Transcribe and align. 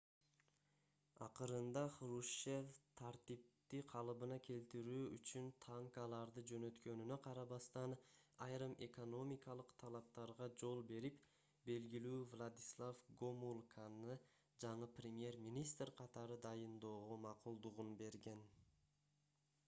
акырында 1.23 1.81
хрущев 1.95 2.69
тартипти 3.01 3.81
калыбына 3.91 4.37
келтирүү 4.47 5.01
үчүн 5.17 5.49
танкаларды 5.65 6.43
жөнөткөнүнө 6.53 7.17
карабастан 7.27 7.93
айрым 8.47 8.73
экономикалык 8.87 9.75
талаптарга 9.85 10.47
жол 10.63 10.81
берип 10.95 11.21
белгилүү 11.69 12.17
владислав 12.33 13.05
гомулканы 13.23 14.17
жаңы 14.67 14.91
премьер-министр 15.03 15.93
катары 16.03 16.41
дайындоого 16.49 17.23
макулдугун 17.31 17.97
берген 18.05 18.45